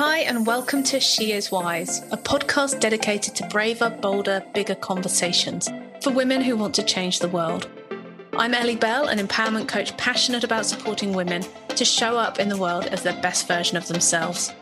[0.00, 5.68] Hi, and welcome to She Is Wise, a podcast dedicated to braver, bolder, bigger conversations
[6.00, 7.68] for women who want to change the world.
[8.34, 12.56] I'm Ellie Bell, an empowerment coach passionate about supporting women to show up in the
[12.56, 14.54] world as their best version of themselves.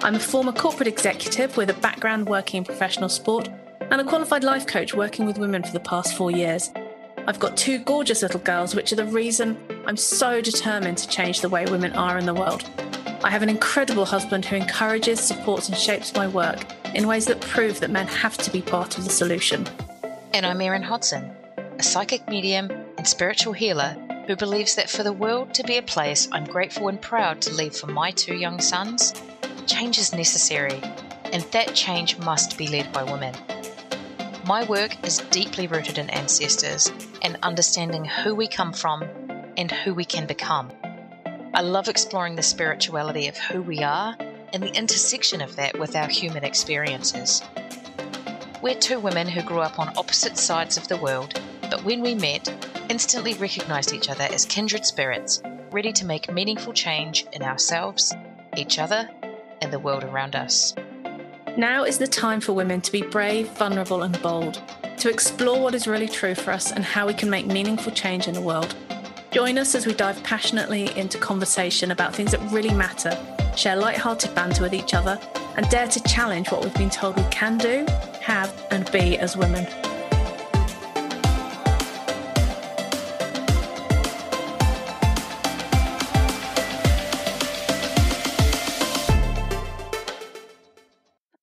[0.00, 3.48] I'm a former corporate executive with a background working in professional sport
[3.80, 6.70] and a qualified life coach working with women for the past four years.
[7.26, 11.40] I've got two gorgeous little girls, which are the reason I'm so determined to change
[11.40, 12.70] the way women are in the world.
[13.24, 16.64] I have an incredible husband who encourages, supports, and shapes my work
[16.94, 19.66] in ways that prove that men have to be part of the solution.
[20.32, 21.28] And I'm Erin Hodson,
[21.78, 23.96] a psychic medium and spiritual healer
[24.28, 27.54] who believes that for the world to be a place I'm grateful and proud to
[27.54, 29.14] leave for my two young sons,
[29.66, 30.80] change is necessary,
[31.32, 33.34] and that change must be led by women.
[34.46, 39.02] My work is deeply rooted in ancestors and understanding who we come from
[39.56, 40.70] and who we can become.
[41.58, 44.16] I love exploring the spirituality of who we are
[44.52, 47.42] and the intersection of that with our human experiences.
[48.62, 52.14] We're two women who grew up on opposite sides of the world, but when we
[52.14, 52.48] met,
[52.88, 55.42] instantly recognized each other as kindred spirits,
[55.72, 58.14] ready to make meaningful change in ourselves,
[58.56, 59.10] each other,
[59.60, 60.76] and the world around us.
[61.56, 64.62] Now is the time for women to be brave, vulnerable, and bold,
[64.98, 68.28] to explore what is really true for us and how we can make meaningful change
[68.28, 68.76] in the world.
[69.30, 73.12] Join us as we dive passionately into conversation about things that really matter,
[73.54, 75.20] share light-hearted banter with each other,
[75.54, 77.84] and dare to challenge what we've been told we can do,
[78.22, 79.66] have, and be as women.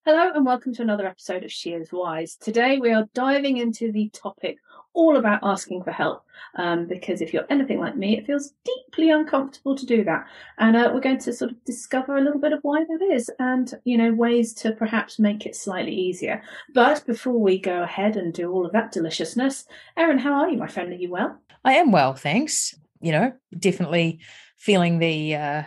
[0.06, 2.36] Hello, and welcome to another episode of She Is Wise.
[2.36, 4.58] Today, we are diving into the topic
[4.96, 6.24] all about asking for help.
[6.56, 10.26] Um, because if you're anything like me, it feels deeply uncomfortable to do that.
[10.58, 13.30] And uh, we're going to sort of discover a little bit of why that is
[13.40, 16.42] and, you know, ways to perhaps make it slightly easier.
[16.74, 19.66] But before we go ahead and do all of that deliciousness,
[19.98, 20.92] Erin, how are you, my friend?
[20.92, 21.40] Are you well?
[21.64, 22.74] I am well, thanks.
[23.02, 24.22] You know, definitely
[24.58, 25.64] feeling the, uh,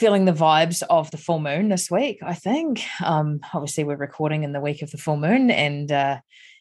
[0.00, 4.42] feeling the vibes of the full moon this week i think um obviously we're recording
[4.42, 6.18] in the week of the full moon and uh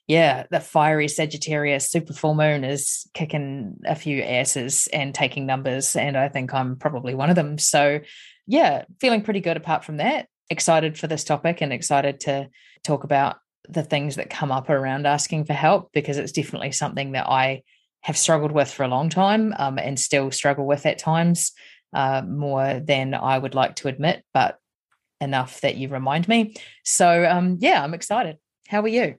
[0.07, 5.95] yeah, the fiery Sagittarius super full moon is kicking a few asses and taking numbers.
[5.95, 7.57] And I think I'm probably one of them.
[7.57, 8.01] So,
[8.45, 10.27] yeah, feeling pretty good apart from that.
[10.49, 12.49] Excited for this topic and excited to
[12.83, 13.37] talk about
[13.69, 17.63] the things that come up around asking for help because it's definitely something that I
[18.01, 21.53] have struggled with for a long time um, and still struggle with at times
[21.93, 24.59] uh, more than I would like to admit, but
[25.21, 26.55] enough that you remind me.
[26.83, 28.37] So, um, yeah, I'm excited.
[28.67, 29.15] How are you?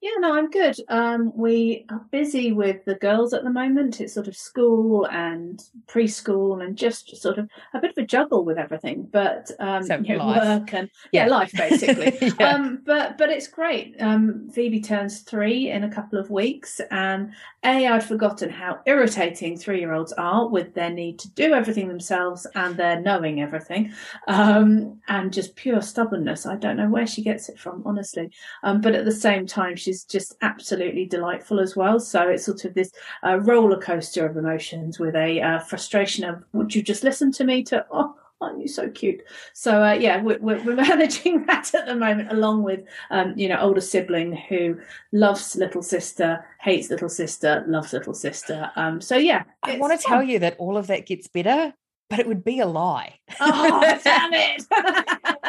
[0.00, 0.76] Yeah, no, I'm good.
[0.88, 4.00] Um, we are busy with the girls at the moment.
[4.00, 8.44] It's sort of school and preschool and just sort of a bit of a juggle
[8.44, 12.16] with everything, but um, so you know, work and yeah, yeah life basically.
[12.38, 12.48] yeah.
[12.48, 13.96] Um, but but it's great.
[13.98, 17.32] Um, Phoebe turns three in a couple of weeks, and
[17.64, 21.88] a I'd forgotten how irritating three year olds are with their need to do everything
[21.88, 23.92] themselves and their knowing everything,
[24.28, 26.46] um, and just pure stubbornness.
[26.46, 28.30] I don't know where she gets it from, honestly.
[28.62, 31.98] Um, but at the same time, she is just absolutely delightful as well.
[31.98, 32.92] So it's sort of this
[33.24, 37.44] uh, roller coaster of emotions with a uh, frustration of, would you just listen to
[37.44, 39.22] me to, oh, aren't you so cute?
[39.52, 43.58] So uh, yeah, we're, we're, managing that at the moment, along with um, you know
[43.58, 44.78] older sibling who
[45.12, 48.70] loves little sister, hates little sister, loves little sister.
[48.76, 51.74] Um, so yeah, I want to tell you that all of that gets better,
[52.08, 53.18] but it would be a lie.
[53.40, 54.64] Oh damn it!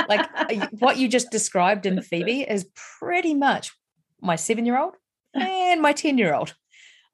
[0.09, 2.67] like what you just described in Phoebe is
[2.99, 3.71] pretty much
[4.21, 4.95] my seven year old
[5.33, 6.55] and my 10 year old.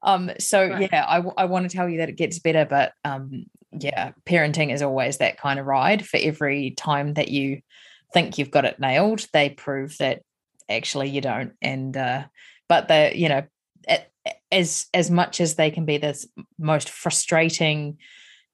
[0.03, 0.89] Um, so right.
[0.91, 4.73] yeah, I, I want to tell you that it gets better, but um, yeah, parenting
[4.73, 6.05] is always that kind of ride.
[6.05, 7.61] For every time that you
[8.13, 10.21] think you've got it nailed, they prove that
[10.69, 11.53] actually you don't.
[11.61, 12.25] And uh,
[12.69, 13.43] but the you know,
[14.51, 16.28] as as much as they can be this
[16.59, 17.97] most frustrating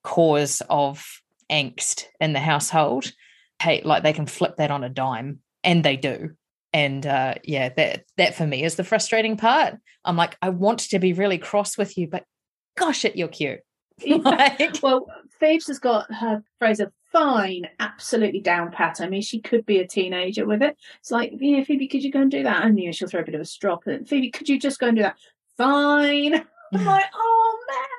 [0.02, 1.04] cause of
[1.50, 3.12] angst in the household,
[3.60, 6.30] hey, like they can flip that on a dime, and they do
[6.72, 9.74] and uh, yeah that that for me is the frustrating part.
[10.04, 12.24] I'm like i want to be really cross with you but
[12.76, 13.60] gosh it you're cute.
[14.06, 15.06] Like, well
[15.38, 19.00] Phoebes has got her phrase of fine absolutely down pat.
[19.00, 20.76] I mean she could be a teenager with it.
[21.00, 22.64] It's like yeah phoebe could you go and do that?
[22.64, 24.80] And you know she'll throw a bit of a strop and phoebe could you just
[24.80, 25.18] go and do that?
[25.56, 26.34] Fine.
[26.74, 27.91] I'm like oh man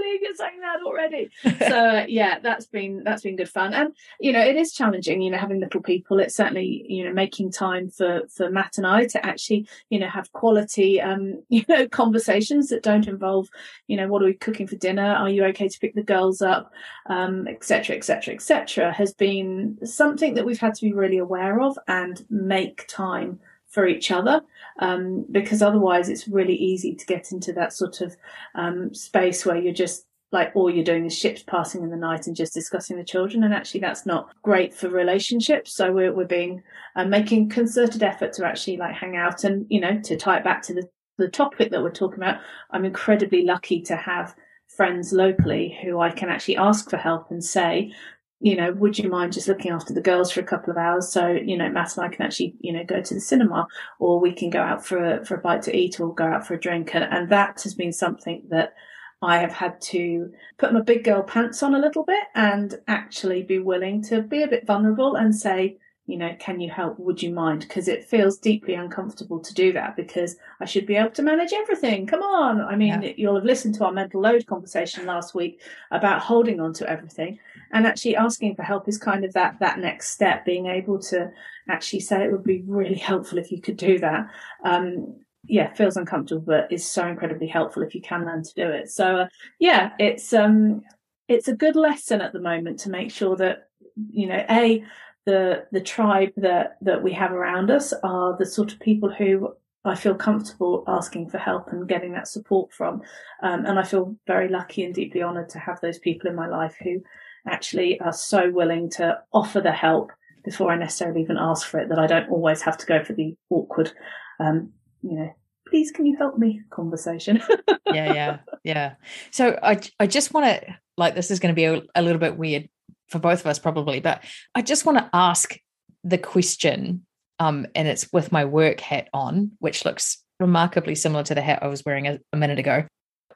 [0.00, 1.30] believe you're saying that already.
[1.58, 5.22] so yeah, that's been that's been good fun, and you know it is challenging.
[5.22, 8.86] You know, having little people, it's certainly you know making time for for Matt and
[8.86, 13.48] I to actually you know have quality um you know conversations that don't involve
[13.86, 15.14] you know what are we cooking for dinner?
[15.14, 16.72] Are you okay to pick the girls up?
[17.06, 17.96] Um, etc.
[17.96, 18.34] etc.
[18.34, 18.92] etc.
[18.92, 23.86] has been something that we've had to be really aware of and make time for
[23.86, 24.42] each other
[24.80, 28.16] um, because otherwise it's really easy to get into that sort of
[28.54, 32.26] um, space where you're just like all you're doing is ships passing in the night
[32.26, 35.72] and just discussing the children and actually that's not great for relationships.
[35.72, 36.62] So we're, we're being
[36.94, 40.44] uh, making concerted effort to actually like hang out and you know to tie it
[40.44, 40.88] back to the,
[41.18, 42.40] the topic that we're talking about.
[42.70, 44.36] I'm incredibly lucky to have
[44.76, 47.92] friends locally who i can actually ask for help and say
[48.40, 51.12] you know, would you mind just looking after the girls for a couple of hours
[51.12, 53.66] so, you know, Matt and I can actually, you know, go to the cinema
[53.98, 56.46] or we can go out for a, for a bite to eat or go out
[56.46, 56.94] for a drink.
[56.94, 58.74] And, and that has been something that
[59.22, 63.42] I have had to put my big girl pants on a little bit and actually
[63.42, 65.76] be willing to be a bit vulnerable and say,
[66.10, 66.98] you know, can you help?
[66.98, 67.60] Would you mind?
[67.60, 71.52] Because it feels deeply uncomfortable to do that because I should be able to manage
[71.52, 72.06] everything.
[72.06, 72.60] Come on.
[72.60, 73.12] I mean, yeah.
[73.16, 75.60] you'll have listened to our mental load conversation last week
[75.90, 77.38] about holding on to everything
[77.72, 81.30] and actually asking for help is kind of that, that next step, being able to
[81.68, 84.28] actually say it would be really helpful if you could do that.
[84.64, 88.68] Um, yeah, feels uncomfortable, but is so incredibly helpful if you can learn to do
[88.68, 88.90] it.
[88.90, 89.28] So, uh,
[89.58, 90.82] yeah, it's, um,
[91.28, 93.68] it's a good lesson at the moment to make sure that,
[94.10, 94.84] you know, A,
[95.26, 99.54] the the tribe that that we have around us are the sort of people who
[99.84, 103.00] I feel comfortable asking for help and getting that support from.
[103.42, 106.48] Um, and I feel very lucky and deeply honoured to have those people in my
[106.48, 107.02] life who
[107.48, 110.12] actually are so willing to offer the help
[110.44, 113.14] before I necessarily even ask for it that I don't always have to go for
[113.14, 113.92] the awkward,
[114.38, 114.72] um,
[115.02, 115.34] you know,
[115.68, 117.42] please can you help me conversation.
[117.86, 118.94] yeah, yeah, yeah.
[119.30, 122.18] So I, I just want to, like, this is going to be a, a little
[122.18, 122.68] bit weird
[123.10, 124.22] for both of us probably, but
[124.54, 125.56] I just want to ask
[126.04, 127.06] the question,
[127.38, 131.62] um, and it's with my work hat on, which looks remarkably similar to the hat
[131.62, 132.84] I was wearing a, a minute ago.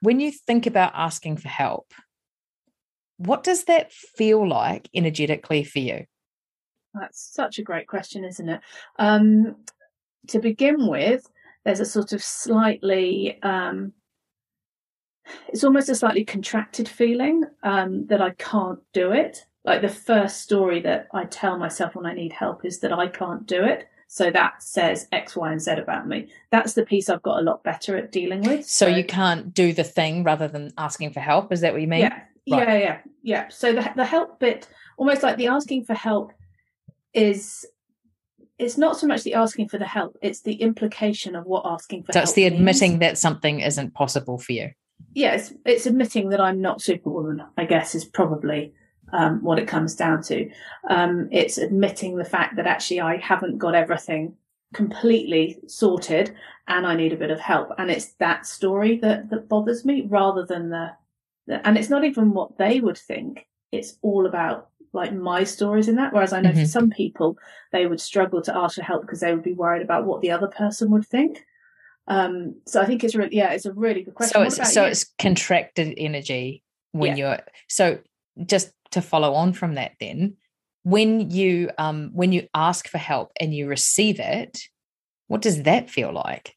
[0.01, 1.93] When you think about asking for help,
[3.19, 6.05] what does that feel like energetically for you?
[6.95, 8.61] That's such a great question, isn't it?
[8.99, 9.57] Um,
[10.29, 11.27] to begin with,
[11.65, 13.93] there's a sort of slightly um,
[15.49, 20.43] it's almost a slightly contracted feeling um, that I can't do it like the first
[20.43, 23.89] story that I tell myself when I need help is that I can't do it.
[24.07, 26.29] So that says X, Y, and Z about me.
[26.51, 28.67] That's the piece I've got a lot better at dealing with.
[28.67, 31.53] So, so you can't do the thing rather than asking for help.
[31.53, 32.03] Is that what you mean?
[32.03, 32.21] Yeah.
[32.49, 32.69] Right.
[32.69, 33.49] Yeah, yeah, yeah.
[33.49, 34.69] So the the help bit,
[34.99, 36.33] almost like the asking for help,
[37.15, 37.67] is
[38.59, 42.05] it's not so much the asking for the help; it's the implication of what asking
[42.05, 42.13] for.
[42.13, 43.01] So it's the admitting means.
[43.01, 44.71] that something isn't possible for you.
[45.15, 47.43] Yes, yeah, it's, it's admitting that I'm not Superwoman.
[47.57, 48.75] I guess is probably
[49.15, 50.51] um, what it comes down to.
[50.91, 54.35] Um, it's admitting the fact that actually I haven't got everything
[54.75, 56.35] completely sorted
[56.67, 57.71] and I need a bit of help.
[57.79, 60.91] And it's that story that, that bothers me rather than the,
[61.47, 63.47] the, and it's not even what they would think.
[63.71, 66.13] It's all about like my stories in that.
[66.13, 66.63] Whereas I know mm-hmm.
[66.63, 67.39] for some people,
[67.71, 70.33] they would struggle to ask for help because they would be worried about what the
[70.33, 71.45] other person would think.
[72.09, 74.51] Um, so I think it's really, yeah, it's a really good question.
[74.51, 74.91] So it's, so you?
[74.91, 77.29] it's contracted energy when yeah.
[77.29, 77.99] you're, so
[78.45, 80.37] just to follow on from that then
[80.85, 84.63] when you um when you ask for help and you receive it
[85.29, 86.55] what does that feel like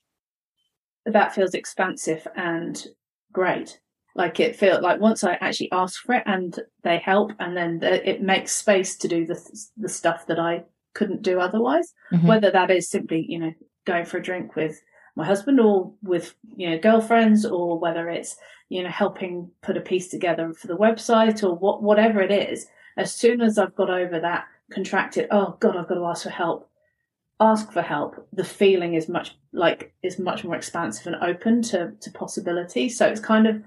[1.05, 2.85] that feels expansive and
[3.31, 3.79] great
[4.15, 7.79] like it felt like once i actually ask for it and they help and then
[7.79, 10.63] the, it makes space to do the the stuff that i
[10.93, 12.27] couldn't do otherwise mm-hmm.
[12.27, 13.53] whether that is simply you know
[13.85, 14.81] going for a drink with
[15.15, 18.35] my husband or with you know girlfriends or whether it's
[18.69, 22.67] you know, helping put a piece together for the website or what, whatever it is,
[22.97, 26.29] as soon as I've got over that contracted, oh God, I've got to ask for
[26.29, 26.69] help,
[27.39, 31.93] ask for help, the feeling is much like, is much more expansive and open to,
[32.01, 32.89] to possibility.
[32.89, 33.61] So it's kind of,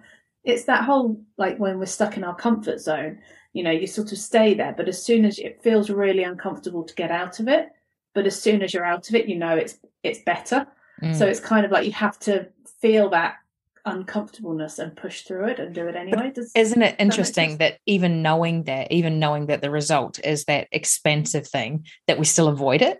[0.44, 3.20] it's that whole, like when we're stuck in our comfort zone,
[3.52, 6.84] you know, you sort of stay there, but as soon as it feels really uncomfortable
[6.84, 7.68] to get out of it,
[8.14, 10.66] but as soon as you're out of it, you know, it's, it's better.
[11.02, 11.16] Mm.
[11.16, 12.48] So it's kind of like you have to
[12.80, 13.36] feel that
[13.84, 16.30] uncomfortableness and push through it and do it anyway.
[16.34, 20.44] Does, Isn't it interesting that, that, even knowing that, even knowing that the result is
[20.44, 22.98] that expensive thing, that we still avoid it?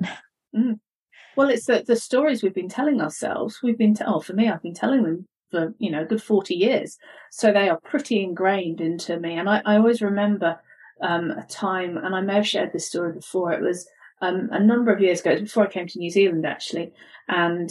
[0.54, 0.80] Mm.
[1.36, 3.60] Well, it's the, the stories we've been telling ourselves.
[3.62, 6.22] We've been, t- oh, for me, I've been telling them for, you know, a good
[6.22, 6.98] 40 years.
[7.30, 9.38] So they are pretty ingrained into me.
[9.38, 10.60] And I, I always remember
[11.00, 13.88] um, a time, and I may have shared this story before, it was
[14.20, 16.92] um, a number of years ago, before I came to New Zealand actually,
[17.28, 17.70] and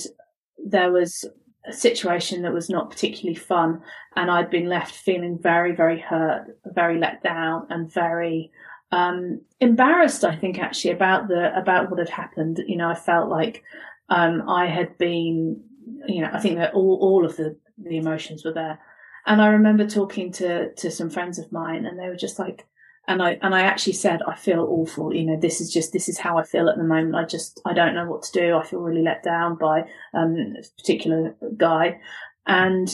[0.57, 1.25] there was
[1.65, 3.81] a situation that was not particularly fun,
[4.15, 8.51] and I'd been left feeling very, very hurt, very let down, and very
[8.91, 10.23] um, embarrassed.
[10.23, 12.61] I think actually about the about what had happened.
[12.65, 13.63] You know, I felt like
[14.09, 15.61] um, I had been,
[16.07, 18.79] you know, I think that all all of the the emotions were there,
[19.25, 22.65] and I remember talking to to some friends of mine, and they were just like,
[23.09, 25.13] and I and I actually said I feel awful.
[25.13, 27.15] You know, this is just this is how I feel at the moment.
[27.15, 28.55] I just I don't know what to do.
[28.55, 31.99] I feel really let down by um, a particular guy,
[32.45, 32.93] and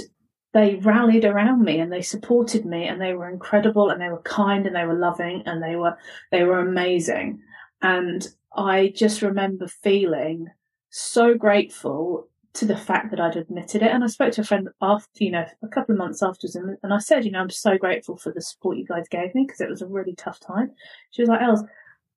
[0.53, 4.21] they rallied around me and they supported me and they were incredible and they were
[4.21, 5.97] kind and they were loving and they were
[6.31, 7.41] they were amazing.
[7.81, 10.47] And I just remember feeling
[10.91, 13.91] so grateful to the fact that I'd admitted it.
[13.91, 16.77] And I spoke to a friend after, you know, a couple of months afterwards, and,
[16.83, 19.43] and I said, you know, I'm so grateful for the support you guys gave me
[19.45, 20.71] because it was a really tough time.
[21.11, 21.63] She was like, Els,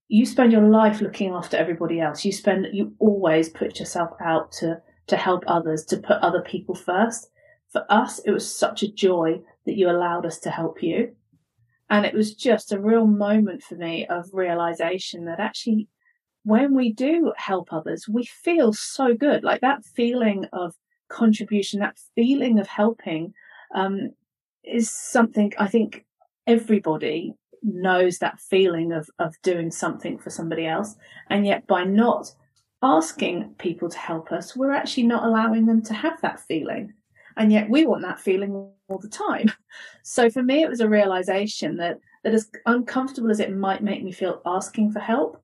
[0.09, 2.25] you spend your life looking after everybody else.
[2.25, 6.75] You spend, you always put yourself out to, to help others, to put other people
[6.75, 7.31] first.
[7.71, 11.15] For us, it was such a joy that you allowed us to help you.
[11.91, 15.89] And it was just a real moment for me of realization that actually
[16.49, 19.45] when we do help others, we feel so good.
[19.45, 20.75] Like that feeling of
[21.11, 23.35] contribution, that feeling of helping,
[23.75, 24.13] um,
[24.65, 26.07] is something I think
[26.47, 30.97] everybody knows that feeling of, of doing something for somebody else.
[31.29, 32.33] And yet by not
[32.83, 36.95] asking people to help us, we're actually not allowing them to have that feeling.
[37.37, 39.53] And yet we want that feeling all the time.
[40.03, 44.03] So for me, it was a realization that, that as uncomfortable as it might make
[44.03, 45.43] me feel asking for help,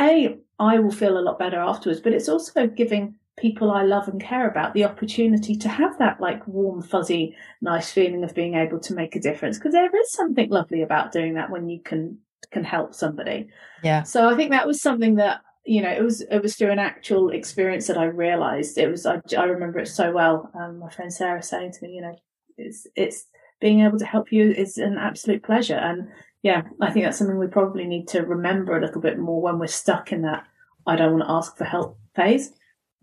[0.00, 4.06] a, I will feel a lot better afterwards, but it's also giving people I love
[4.06, 8.54] and care about the opportunity to have that like warm, fuzzy, nice feeling of being
[8.54, 9.58] able to make a difference.
[9.58, 12.18] Because there is something lovely about doing that when you can
[12.50, 13.48] can help somebody.
[13.82, 14.02] Yeah.
[14.02, 16.78] So I think that was something that you know it was it was through an
[16.78, 20.50] actual experience that I realised it was I, I remember it so well.
[20.54, 22.16] Um, my friend Sarah saying to me, you know,
[22.56, 23.26] it's it's
[23.60, 26.08] being able to help you is an absolute pleasure and
[26.44, 29.58] yeah, I think that's something we probably need to remember a little bit more when
[29.58, 30.46] we're stuck in that
[30.86, 32.52] I don't want to ask for help phase.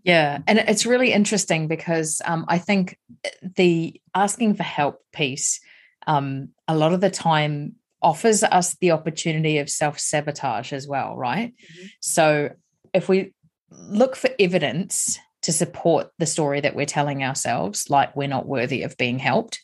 [0.04, 2.96] Yeah, and it's really interesting because um, I think
[3.42, 5.60] the asking for help piece
[6.06, 11.16] um, a lot of the time offers us the opportunity of self sabotage as well,
[11.16, 11.52] right?
[11.52, 11.86] Mm-hmm.
[12.00, 12.50] So
[12.94, 13.34] if we
[13.70, 18.84] look for evidence to support the story that we're telling ourselves, like we're not worthy
[18.84, 19.60] of being helped,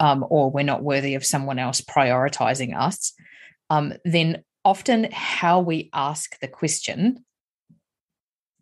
[0.00, 3.12] um, or we're not worthy of someone else prioritizing us,
[3.70, 7.24] um, then often how we ask the question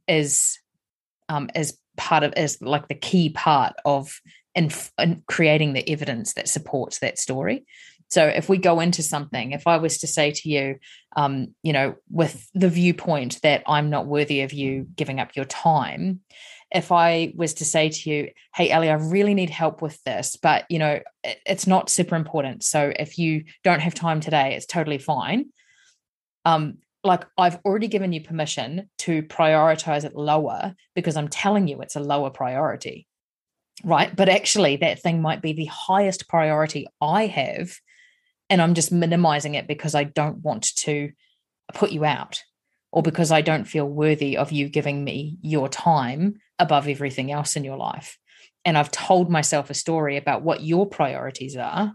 [0.09, 0.59] is
[1.29, 4.21] um, is part of is like the key part of
[4.55, 4.71] in
[5.27, 7.67] creating the evidence that supports that story.
[8.09, 10.77] So if we go into something, if I was to say to you,
[11.17, 15.45] um, you know, with the viewpoint that I'm not worthy of you giving up your
[15.45, 16.21] time,
[16.73, 20.37] if I was to say to you, hey, Ellie, I really need help with this,
[20.37, 22.65] but you know, it, it's not super important.
[22.65, 25.47] So if you don't have time today, it's totally fine.
[26.45, 31.81] Um, like I've already given you permission to prioritize it lower because I'm telling you
[31.81, 33.07] it's a lower priority.
[33.85, 34.15] Right.
[34.15, 37.77] But actually, that thing might be the highest priority I have.
[38.49, 41.11] And I'm just minimizing it because I don't want to
[41.75, 42.43] put you out
[42.91, 47.57] or because I don't feel worthy of you giving me your time above everything else
[47.57, 48.19] in your life.
[48.65, 51.95] And I've told myself a story about what your priorities are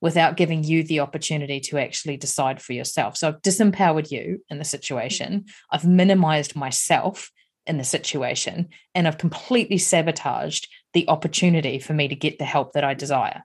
[0.00, 3.16] without giving you the opportunity to actually decide for yourself.
[3.16, 7.30] So I've disempowered you in the situation, I've minimized myself
[7.66, 12.72] in the situation, and I've completely sabotaged the opportunity for me to get the help
[12.72, 13.44] that I desire.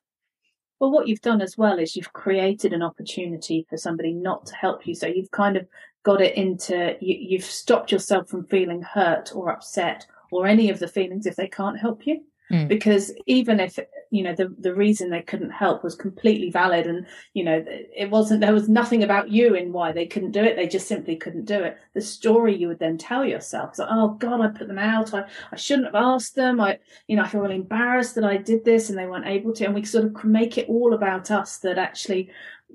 [0.80, 4.56] Well, what you've done as well is you've created an opportunity for somebody not to
[4.56, 4.96] help you.
[4.96, 5.68] So you've kind of
[6.04, 10.80] got it into, you, you've stopped yourself from feeling hurt or upset or any of
[10.80, 12.22] the feelings if they can't help you.
[12.52, 12.68] Mm.
[12.68, 13.80] Because even if
[14.12, 18.12] you know the the reason they couldn't help was completely valid, and you know it
[18.12, 20.56] wasn't there was nothing about you in why they couldn't do it.
[20.56, 21.78] They just simply couldn't do it.
[21.96, 25.14] The story you would then tell yourself is like, oh God, I put them out.
[25.16, 26.62] I I shouldn't have asked them.
[26.62, 26.78] I
[27.08, 29.66] you know I feel really embarrassed that I did this and they weren't able to.
[29.66, 32.30] And we sort of make it all about us that actually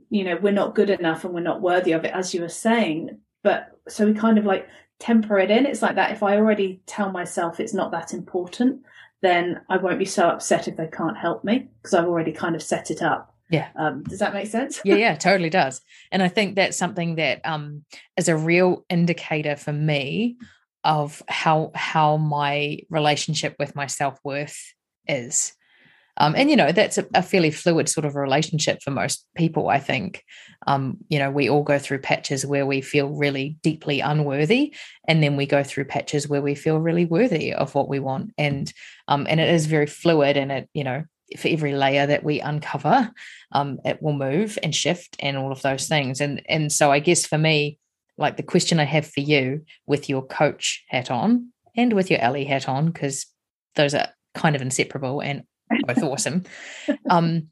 [0.08, 2.48] you know we're not good enough and we're not worthy of it, as you were
[2.48, 3.18] saying.
[3.44, 4.68] But so we kind of like
[5.00, 5.66] temper it in.
[5.66, 6.12] It's like that.
[6.12, 8.82] If I already tell myself it's not that important,
[9.22, 12.54] then I won't be so upset if they can't help me because I've already kind
[12.54, 13.34] of set it up.
[13.50, 13.68] Yeah.
[13.74, 14.80] Um, does that make sense?
[14.84, 15.80] yeah, yeah, totally does.
[16.12, 17.84] And I think that's something that um,
[18.16, 20.36] is a real indicator for me
[20.84, 24.72] of how how my relationship with my self worth
[25.08, 25.52] is.
[26.20, 29.70] Um, and you know that's a, a, fairly fluid sort of relationship for most people.
[29.70, 30.22] I think,
[30.66, 34.74] um, you know, we all go through patches where we feel really deeply unworthy,
[35.08, 38.32] and then we go through patches where we feel really worthy of what we want.
[38.36, 38.70] And
[39.08, 41.04] um, and it is very fluid, and it you know
[41.38, 43.10] for every layer that we uncover,
[43.52, 46.20] um, it will move and shift and all of those things.
[46.20, 47.78] And and so I guess for me,
[48.18, 52.20] like the question I have for you with your coach hat on and with your
[52.20, 53.24] ally hat on, because
[53.74, 55.44] those are kind of inseparable and
[55.86, 56.44] both awesome,
[57.08, 57.48] um,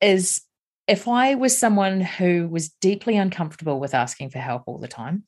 [0.00, 0.42] is
[0.86, 5.24] if I was someone who was deeply uncomfortable with asking for help all the time,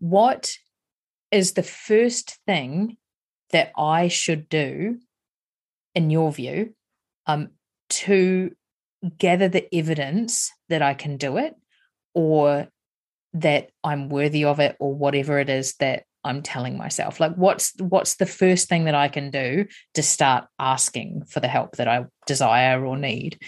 [0.00, 0.52] what
[1.30, 2.96] is the first thing
[3.50, 4.98] that I should do,
[5.94, 6.74] in your view,
[7.26, 7.50] um,
[7.90, 8.52] to
[9.16, 11.54] gather the evidence that I can do it
[12.14, 12.68] or
[13.34, 17.20] that I'm worthy of it or whatever it is that I'm telling myself?
[17.20, 21.48] Like what's what's the first thing that I can do to start asking for the
[21.48, 23.38] help that I desire or need?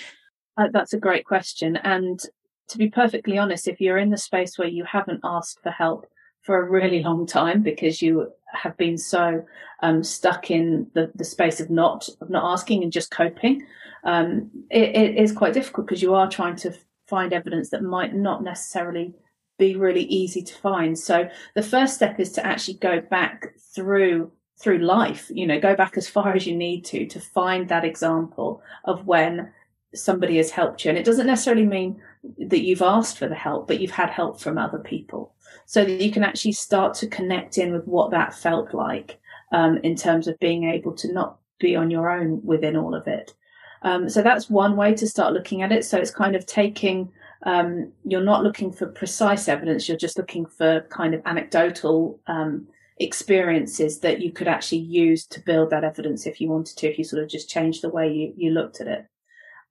[0.56, 1.76] Uh, that's a great question.
[1.76, 2.20] And
[2.68, 6.06] to be perfectly honest, if you're in the space where you haven't asked for help
[6.42, 9.44] for a really long time because you have been so
[9.82, 13.66] um, stuck in the, the space of not of not asking and just coping,
[14.04, 16.72] um, it, it is quite difficult because you are trying to
[17.06, 19.14] find evidence that might not necessarily
[19.60, 20.98] be really easy to find.
[20.98, 25.74] So the first step is to actually go back through through life, you know, go
[25.74, 29.52] back as far as you need to to find that example of when
[29.94, 30.90] somebody has helped you.
[30.90, 32.00] And it doesn't necessarily mean
[32.38, 35.34] that you've asked for the help, but you've had help from other people
[35.66, 39.18] so that you can actually start to connect in with what that felt like
[39.52, 43.06] um, in terms of being able to not be on your own within all of
[43.06, 43.34] it.
[43.82, 45.84] Um, so that's one way to start looking at it.
[45.84, 47.10] So it's kind of taking
[47.44, 52.66] um, you're not looking for precise evidence, you're just looking for kind of anecdotal um,
[52.98, 56.98] experiences that you could actually use to build that evidence if you wanted to, if
[56.98, 59.06] you sort of just change the way you, you looked at it.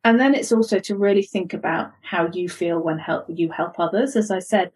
[0.04, 3.80] And then it's also to really think about how you feel when help you help
[3.80, 4.16] others.
[4.16, 4.72] As I said,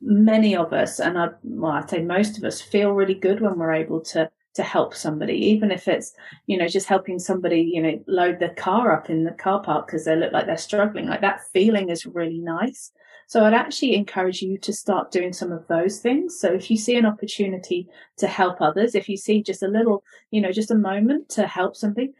[0.00, 3.58] many of us, and I, well, I'd say most of us, feel really good when
[3.58, 6.14] we're able to to help somebody, even if it's,
[6.46, 9.86] you know, just helping somebody, you know, load their car up in the car park
[9.86, 11.06] because they look like they're struggling.
[11.06, 12.92] Like that feeling is really nice.
[13.26, 16.38] So I'd actually encourage you to start doing some of those things.
[16.38, 20.04] So if you see an opportunity to help others, if you see just a little,
[20.30, 22.12] you know, just a moment to help somebody,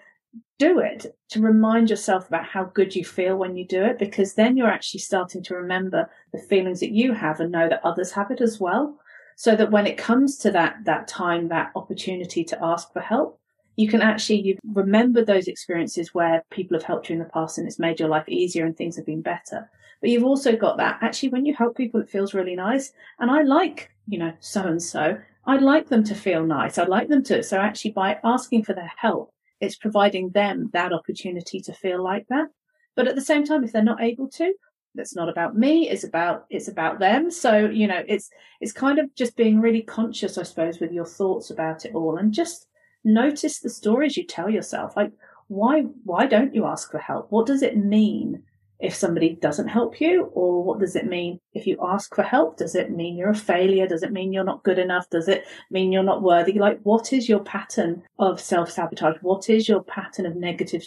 [0.58, 4.35] do it to remind yourself about how good you feel when you do it, because
[4.35, 8.12] then you're actually starting to remember the feelings that you have and know that others
[8.12, 8.96] have it as well
[9.42, 13.40] so that when it comes to that that time that opportunity to ask for help
[13.74, 17.59] you can actually you remember those experiences where people have helped you in the past
[17.59, 19.68] and it's made your life easier and things have been better.
[20.00, 22.92] But you've also got that actually when you help people it feels really nice.
[23.18, 26.78] And i like you know so and so i'd like them to feel nice.
[26.78, 30.92] I'd like them to so actually by asking for their help it's providing them that
[30.92, 32.48] opportunity to feel like that.
[32.94, 34.55] But at the same time if they're not able to
[34.94, 37.31] that's not about me it's about it's about them.
[37.31, 41.07] So you know it's it's kind of just being really conscious i suppose with your
[41.07, 42.66] thoughts about it all and just
[43.05, 44.96] notice the stories you tell yourself.
[44.96, 45.12] Like
[45.48, 47.31] why why don't you ask for help?
[47.31, 48.42] What does it mean
[48.81, 50.24] if somebody doesn't help you?
[50.35, 52.57] Or what does it mean if you ask for help?
[52.57, 53.87] Does it mean you're a failure?
[53.87, 55.09] Does it mean you're not good enough?
[55.11, 56.55] Does it mean you're not worthy?
[56.55, 59.16] Like what is your pattern of self-sabotage?
[59.20, 60.85] What is your pattern of negative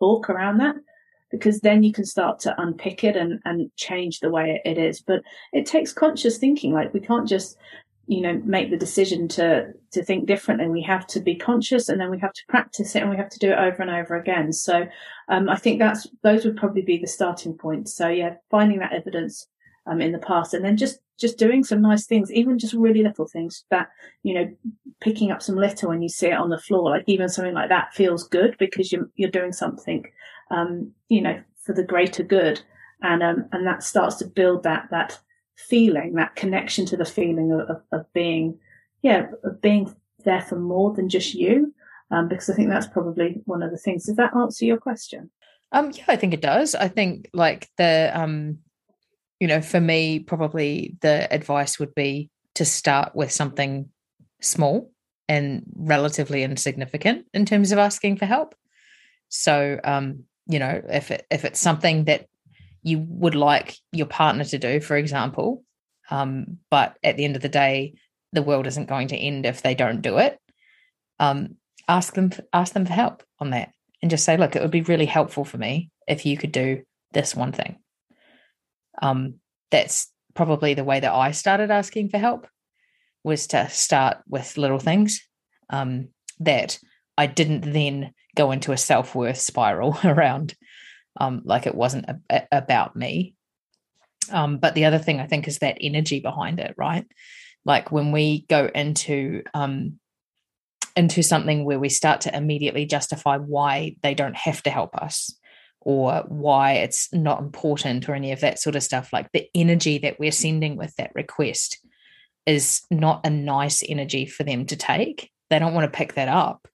[0.00, 0.76] talk around that
[1.30, 5.00] because then you can start to unpick it and, and change the way it is.
[5.00, 6.72] But it takes conscious thinking.
[6.72, 7.56] Like we can't just,
[8.06, 10.68] you know, make the decision to, to think differently.
[10.68, 13.28] We have to be conscious and then we have to practice it and we have
[13.28, 14.52] to do it over and over again.
[14.52, 14.86] So,
[15.28, 17.88] um, I think that's, those would probably be the starting point.
[17.88, 19.46] So yeah, finding that evidence,
[19.86, 23.02] um, in the past and then just, just doing some nice things, even just really
[23.02, 23.88] little things that,
[24.22, 24.48] you know,
[25.00, 27.68] picking up some litter when you see it on the floor, like even something like
[27.68, 30.06] that feels good because you're, you're doing something
[30.50, 32.60] um, you know, for the greater good.
[33.02, 35.18] And, um, and that starts to build that, that
[35.56, 38.58] feeling, that connection to the feeling of, of, of being,
[39.02, 41.74] yeah, of being there for more than just you.
[42.10, 44.06] Um, because I think that's probably one of the things.
[44.06, 45.30] Does that answer your question?
[45.72, 46.74] Um, yeah, I think it does.
[46.74, 48.58] I think like the, um,
[49.38, 53.90] you know, for me, probably the advice would be to start with something
[54.40, 54.90] small
[55.28, 58.54] and relatively insignificant in terms of asking for help.
[59.28, 62.26] So, um, you know if it, if it's something that
[62.82, 65.64] you would like your partner to do for example
[66.10, 67.94] um, but at the end of the day
[68.32, 70.38] the world isn't going to end if they don't do it
[71.20, 71.56] um,
[71.86, 73.70] ask them ask them for help on that
[74.02, 76.82] and just say look it would be really helpful for me if you could do
[77.12, 77.78] this one thing.
[79.00, 82.46] Um, that's probably the way that i started asking for help
[83.24, 85.20] was to start with little things
[85.68, 86.08] um,
[86.38, 86.78] that
[87.16, 90.54] i didn't then go into a self-worth spiral around
[91.20, 93.34] um, like it wasn't a, a, about me.
[94.30, 97.06] Um, but the other thing i think is that energy behind it right?
[97.64, 99.98] Like when we go into um,
[100.96, 105.34] into something where we start to immediately justify why they don't have to help us
[105.80, 109.98] or why it's not important or any of that sort of stuff like the energy
[109.98, 111.78] that we're sending with that request
[112.46, 115.30] is not a nice energy for them to take.
[115.50, 116.66] They don't want to pick that up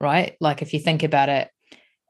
[0.00, 1.48] right like if you think about it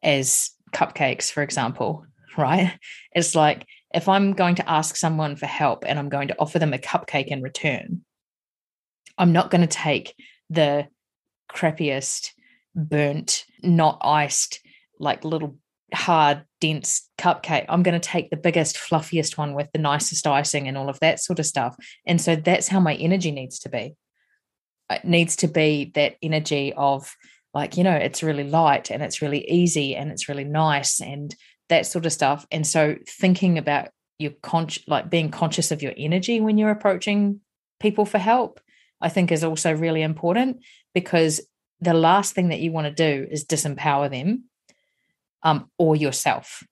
[0.03, 2.05] as cupcakes for example
[2.39, 2.79] right
[3.13, 6.59] it's like if i'm going to ask someone for help and i'm going to offer
[6.59, 8.03] them a cupcake in return
[9.17, 10.15] i'm not going to take
[10.51, 10.87] the
[11.51, 12.31] crappiest
[12.75, 14.61] burnt not iced
[14.99, 15.57] like little
[15.95, 17.67] hard, dense cupcake.
[17.69, 21.01] I'm going to take the biggest, fluffiest one with the nicest icing and all of
[21.01, 21.77] that sort of stuff.
[22.07, 23.95] And so that's how my energy needs to be.
[24.91, 27.15] It needs to be that energy of,
[27.59, 31.35] like, you know, it's really light and it's really easy and it's really nice and
[31.69, 32.47] that sort of stuff.
[32.53, 33.89] And so thinking about
[34.21, 37.41] your con like being conscious of your energy when you're approaching
[37.81, 38.61] people for help,
[39.01, 40.59] I think is also really important
[40.95, 41.41] because
[41.81, 44.45] the last thing that you want to do is disempower them
[45.43, 46.63] um, or yourself.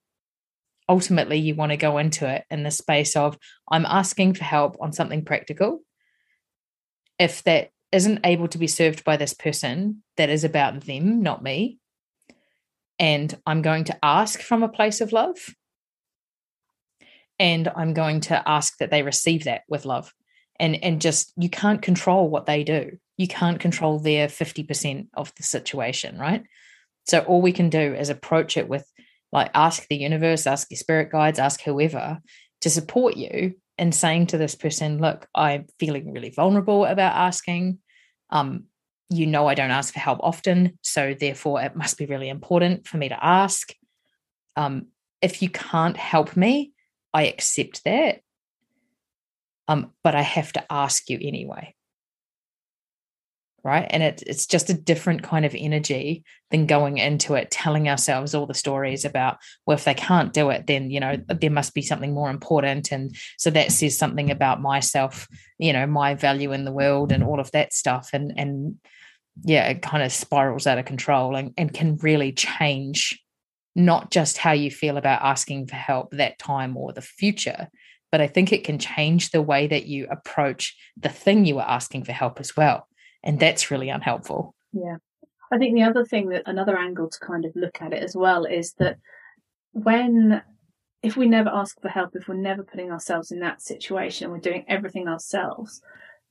[0.87, 3.37] Ultimately, you want to go into it in the space of
[3.69, 5.81] I'm asking for help on something practical.
[7.19, 11.43] If that isn't able to be served by this person, that is about them, not
[11.43, 11.79] me.
[12.99, 15.37] And I'm going to ask from a place of love.
[17.39, 20.13] And I'm going to ask that they receive that with love.
[20.59, 22.97] And, and just you can't control what they do.
[23.15, 26.43] You can't control their 50% of the situation, right?
[27.05, 28.85] So all we can do is approach it with
[29.31, 32.19] like ask the universe, ask your spirit guides, ask whoever
[32.61, 37.79] to support you in saying to this person, look, I'm feeling really vulnerable about asking.
[38.29, 38.65] Um,
[39.09, 42.87] you know I don't ask for help often, so therefore it must be really important
[42.87, 43.69] for me to ask.
[44.55, 44.87] Um,
[45.21, 46.73] if you can't help me,
[47.13, 48.21] I accept that.
[49.69, 51.75] Um, but I have to ask you anyway
[53.67, 53.85] right?
[53.89, 58.33] And it, it's just a different kind of energy than going into it telling ourselves
[58.33, 61.73] all the stories about well if they can't do it then you know there must
[61.73, 62.93] be something more important.
[62.93, 65.27] And so that says something about myself
[65.59, 68.11] you know my value in the world and all of that stuff.
[68.13, 68.77] And and
[69.43, 73.21] yeah it kind of spirals out of control and, and can really change
[73.75, 77.67] not just how you feel about asking for help that time or the future
[78.11, 81.69] but i think it can change the way that you approach the thing you are
[81.69, 82.87] asking for help as well
[83.27, 84.55] and that's really unhelpful.
[84.71, 84.95] Yeah.
[85.51, 88.15] I think the other thing that another angle to kind of look at it as
[88.15, 88.97] well is that
[89.73, 90.41] when,
[91.03, 94.39] if we never ask for help, if we're never putting ourselves in that situation, we're
[94.39, 95.81] doing everything ourselves,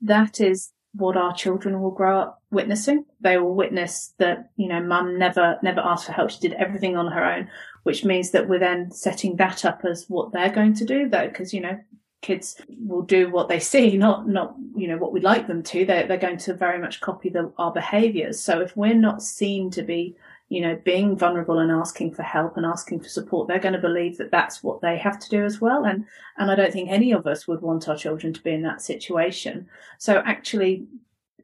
[0.01, 3.05] that is what our children will grow up witnessing.
[3.21, 6.31] They will witness that, you know, mum never, never asked for help.
[6.31, 7.51] She did everything on her own,
[7.83, 11.29] which means that we're then setting that up as what they're going to do though,
[11.29, 11.79] because, you know,
[12.27, 15.85] kids will do what they see, not not you know what we'd like them to.
[15.85, 18.43] They're they're going to very much copy the, our behaviours.
[18.43, 20.17] So if we're not seen to be
[20.49, 23.89] you know being vulnerable and asking for help and asking for support, they're going to
[23.89, 25.85] believe that that's what they have to do as well.
[25.85, 26.05] And
[26.37, 28.83] and I don't think any of us would want our children to be in that
[28.83, 29.69] situation.
[29.99, 30.85] So actually,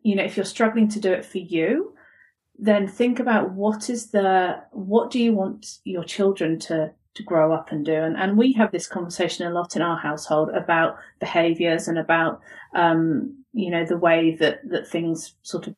[0.03, 1.95] you know, if you're struggling to do it for you,
[2.59, 7.53] then think about what is the what do you want your children to to grow
[7.53, 7.95] up and do.
[7.95, 12.41] And, and we have this conversation a lot in our household about behaviors and about,
[12.75, 15.75] um, you know, the way that, that things sort of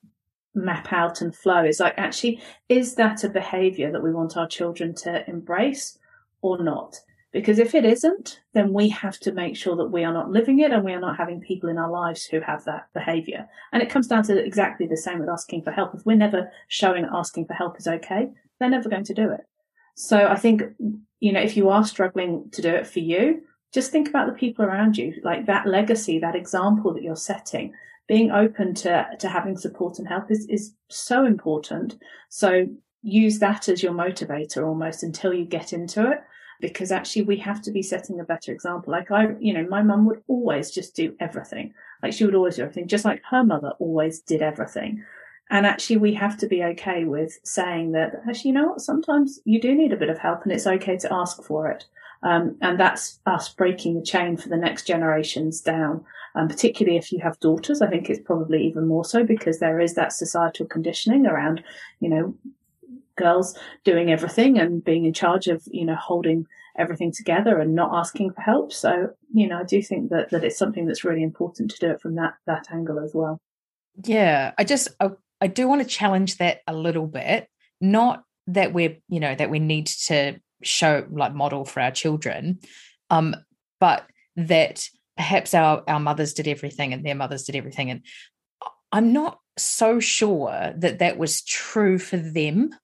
[0.54, 4.46] map out and flow is like, actually, is that a behavior that we want our
[4.46, 5.98] children to embrace
[6.42, 7.00] or not?
[7.32, 10.60] Because if it isn't, then we have to make sure that we are not living
[10.60, 13.48] it and we are not having people in our lives who have that behavior.
[13.72, 15.96] And it comes down to exactly the same with asking for help.
[15.96, 18.28] If we're never showing asking for help is okay,
[18.60, 19.40] they're never going to do it.
[19.96, 20.62] So I think,
[21.24, 23.40] you know, if you are struggling to do it for you,
[23.72, 27.72] just think about the people around you, like that legacy, that example that you're setting.
[28.06, 31.96] Being open to, to having support and help is, is so important.
[32.28, 32.66] So
[33.00, 36.18] use that as your motivator almost until you get into it.
[36.60, 38.92] Because actually we have to be setting a better example.
[38.92, 41.72] Like I, you know, my mum would always just do everything.
[42.02, 45.02] Like she would always do everything, just like her mother always did everything.
[45.50, 49.40] And actually, we have to be okay with saying that, actually, you know what, sometimes
[49.44, 51.84] you do need a bit of help and it's okay to ask for it.
[52.22, 56.04] Um, and that's us breaking the chain for the next generations down.
[56.36, 59.78] Um, particularly if you have daughters, I think it's probably even more so because there
[59.78, 61.62] is that societal conditioning around,
[62.00, 62.34] you know,
[63.16, 67.94] girls doing everything and being in charge of, you know, holding everything together and not
[67.94, 68.72] asking for help.
[68.72, 71.90] So, you know, I do think that, that it's something that's really important to do
[71.92, 73.38] it from that, that angle as well.
[74.02, 74.52] Yeah.
[74.58, 75.10] I just, I
[75.44, 77.48] I do want to challenge that a little bit,
[77.80, 82.58] not that we're you know that we need to show like model for our children
[83.10, 83.34] um
[83.80, 88.02] but that perhaps our our mothers did everything and their mothers did everything and
[88.92, 92.74] i'm not so sure that that was true for them.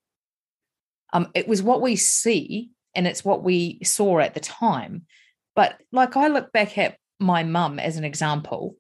[1.12, 5.07] Um it was what we see and it's what we saw at the time
[5.57, 8.77] but like i look back at my mum as an example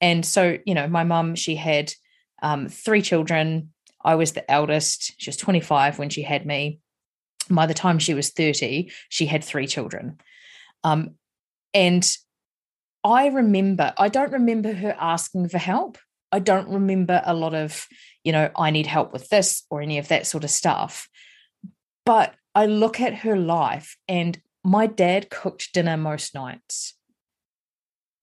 [0.00, 1.92] and so you know my mum she had
[2.44, 3.70] um, three children
[4.04, 5.14] I was the eldest.
[5.16, 6.80] She was 25 when she had me.
[7.50, 10.18] By the time she was 30, she had three children.
[10.82, 11.14] Um,
[11.72, 12.06] and
[13.02, 15.98] I remember, I don't remember her asking for help.
[16.30, 17.86] I don't remember a lot of,
[18.22, 21.08] you know, I need help with this or any of that sort of stuff.
[22.04, 26.94] But I look at her life and my dad cooked dinner most nights.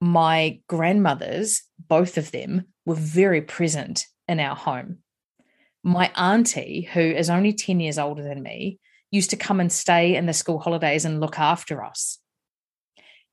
[0.02, 4.98] My grandmothers, both of them, were very present in our home
[5.84, 10.16] my auntie, who is only 10 years older than me, used to come and stay
[10.16, 12.20] in the school holidays and look after us.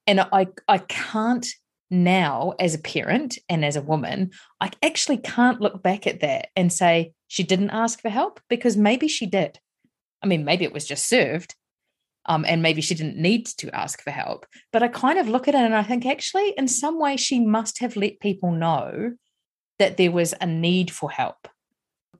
[0.06, 1.46] And I, I can't
[1.90, 6.48] now, as a parent and as a woman, I actually can't look back at that
[6.56, 9.58] and say she didn't ask for help because maybe she did.
[10.22, 11.54] I mean, maybe it was just served,
[12.28, 14.46] um, and maybe she didn't need to ask for help.
[14.72, 17.40] But I kind of look at it and I think actually, in some way, she
[17.40, 19.14] must have let people know
[19.80, 21.48] that there was a need for help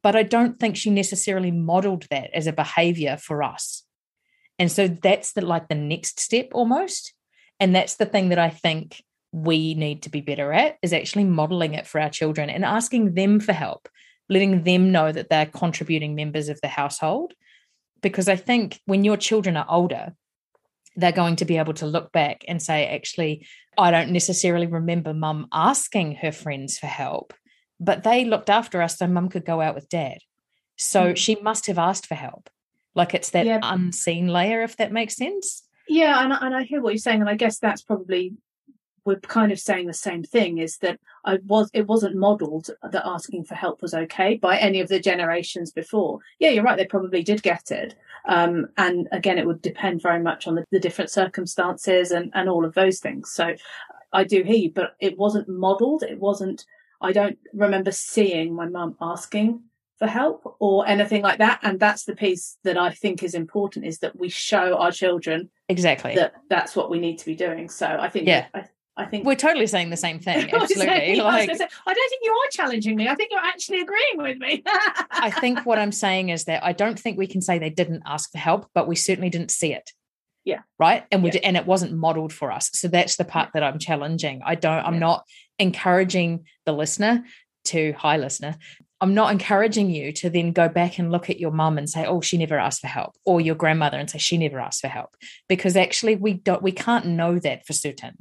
[0.02, 3.84] but I don't think she necessarily modeled that as a behavior for us.
[4.58, 7.14] And so that's the like the next step almost.
[7.60, 11.24] And that's the thing that I think we need to be better at is actually
[11.24, 13.88] modeling it for our children and asking them for help,
[14.28, 17.34] letting them know that they're contributing members of the household.
[18.00, 20.14] Because I think when your children are older,
[20.96, 25.14] they're going to be able to look back and say, actually, I don't necessarily remember
[25.14, 27.32] mum asking her friends for help,
[27.78, 30.18] but they looked after us so mum could go out with dad.
[30.76, 31.16] So mm.
[31.16, 32.50] she must have asked for help.
[32.94, 33.60] Like it's that yeah.
[33.62, 35.62] unseen layer, if that makes sense.
[35.88, 38.34] Yeah, and, and I hear what you're saying, and I guess that's probably
[39.08, 43.06] we're kind of saying the same thing is that I was it wasn't modeled that
[43.06, 46.20] asking for help was okay by any of the generations before.
[46.38, 47.94] Yeah, you're right, they probably did get it.
[48.26, 52.50] Um, and again, it would depend very much on the, the different circumstances and, and
[52.50, 53.30] all of those things.
[53.32, 53.54] So
[54.12, 56.66] I do hear you, but it wasn't modeled, it wasn't
[57.00, 59.62] I don't remember seeing my mum asking
[59.98, 61.60] for help or anything like that.
[61.62, 65.48] And that's the piece that I think is important is that we show our children
[65.68, 67.68] exactly that that's what we need to be doing.
[67.68, 68.46] So I think, yeah.
[68.54, 68.64] I,
[68.98, 70.50] I think we're totally saying the same thing.
[70.52, 71.16] Absolutely.
[71.16, 73.08] like, I, say, I, don't think you are challenging me.
[73.08, 74.62] I think you're actually agreeing with me.
[75.10, 78.02] I think what I'm saying is that I don't think we can say they didn't
[78.04, 79.92] ask for help, but we certainly didn't see it.
[80.44, 80.60] Yeah.
[80.78, 81.04] Right.
[81.12, 81.40] And we yeah.
[81.44, 82.70] and it wasn't modeled for us.
[82.72, 84.40] So that's the part that I'm challenging.
[84.44, 85.00] I don't, I'm yeah.
[85.00, 85.24] not
[85.58, 87.24] encouraging the listener
[87.64, 88.56] to hi listener
[89.00, 92.06] i'm not encouraging you to then go back and look at your mum and say
[92.06, 94.88] oh she never asked for help or your grandmother and say she never asked for
[94.88, 95.16] help
[95.48, 98.16] because actually we don't we can't know that for certain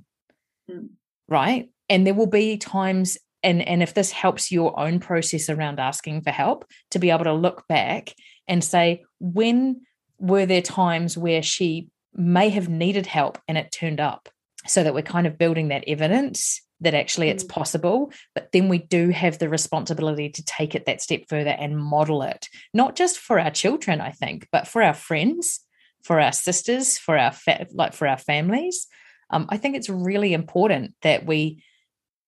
[0.69, 0.89] mm.
[1.27, 5.79] right and there will be times and and if this helps your own process around
[5.79, 8.13] asking for help to be able to look back
[8.47, 9.81] and say when
[10.19, 14.29] were there times where she may have needed help and it turned up
[14.65, 17.49] so that we're kind of building that evidence that actually it's mm.
[17.49, 21.77] possible but then we do have the responsibility to take it that step further and
[21.77, 25.61] model it not just for our children i think but for our friends
[26.03, 28.87] for our sisters for our fa- like for our families
[29.29, 31.63] um, i think it's really important that we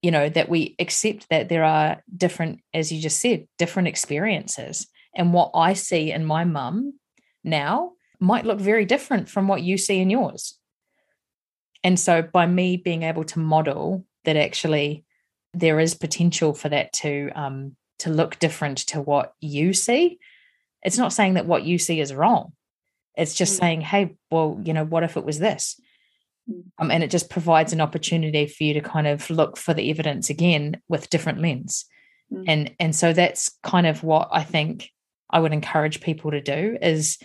[0.01, 4.87] you know that we accept that there are different as you just said different experiences
[5.15, 6.93] and what i see in my mum
[7.43, 10.57] now might look very different from what you see in yours
[11.83, 15.05] and so by me being able to model that actually
[15.53, 20.19] there is potential for that to um, to look different to what you see.
[20.81, 22.53] It's not saying that what you see is wrong.
[23.15, 23.59] It's just mm.
[23.59, 25.79] saying, hey, well, you know, what if it was this?
[26.77, 29.89] Um, and it just provides an opportunity for you to kind of look for the
[29.89, 31.85] evidence again with different lens.
[32.31, 32.43] Mm.
[32.47, 34.89] And and so that's kind of what I think
[35.29, 37.17] I would encourage people to do is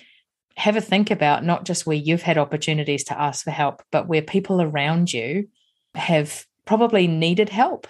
[0.56, 4.06] have a think about not just where you've had opportunities to ask for help, but
[4.06, 5.48] where people around you
[5.94, 7.86] have probably needed help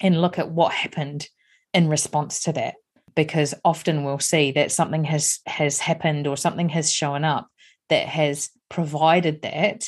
[0.00, 1.28] and look at what happened
[1.72, 2.74] in response to that
[3.14, 7.48] because often we'll see that something has has happened or something has shown up
[7.88, 9.84] that has provided that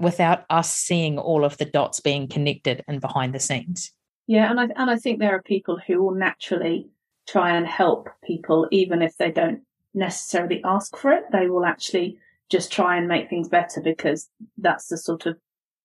[0.00, 3.92] without us seeing all of the dots being connected and behind the scenes.
[4.26, 6.88] Yeah and i and i think there are people who will naturally
[7.28, 9.62] try and help people even if they don't
[9.94, 11.24] necessarily ask for it.
[11.32, 12.18] They will actually
[12.50, 15.36] just try and make things better because that's the sort of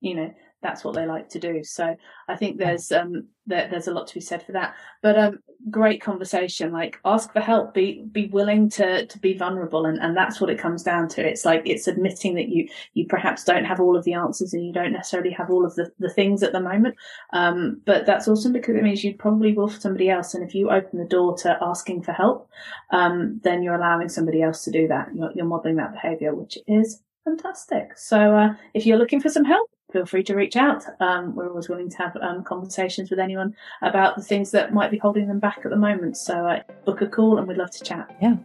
[0.02, 1.64] you know that's what they like to do.
[1.64, 1.96] So
[2.28, 4.76] I think there's um there, there's a lot to be said for that.
[5.02, 5.40] But um
[5.70, 6.72] great conversation.
[6.72, 7.74] Like ask for help.
[7.74, 11.28] Be be willing to to be vulnerable, and and that's what it comes down to.
[11.28, 14.66] It's like it's admitting that you you perhaps don't have all of the answers and
[14.66, 16.96] you don't necessarily have all of the the things at the moment.
[17.34, 20.34] Um, but that's awesome because it means you probably will for somebody else.
[20.34, 22.50] And if you open the door to asking for help,
[22.92, 25.10] um, then you're allowing somebody else to do that.
[25.14, 27.98] You're, you're modeling that behavior, which is fantastic.
[27.98, 30.84] So uh, if you're looking for some help, feel free to reach out.
[31.00, 34.92] Um, we're always willing to have um, conversations with anyone about the things that might
[34.92, 36.18] be holding them back at the moment.
[36.18, 38.14] So uh, book a call and we'd love to chat.
[38.22, 38.36] Yeah.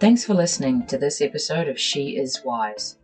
[0.00, 2.96] Thanks for listening to this episode of She Is Wise.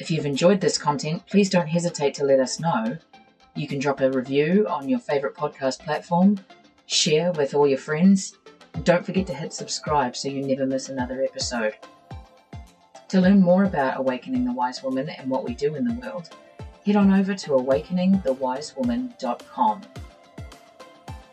[0.00, 2.98] If you've enjoyed this content, please don't hesitate to let us know.
[3.54, 6.40] You can drop a review on your favourite podcast platform,
[6.86, 8.38] share with all your friends,
[8.82, 11.74] don't forget to hit subscribe so you never miss another episode.
[13.12, 16.30] To learn more about Awakening the Wise Woman and what we do in the world,
[16.86, 19.80] head on over to awakeningthewisewoman.com.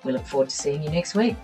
[0.03, 1.37] We look forward to seeing you next week.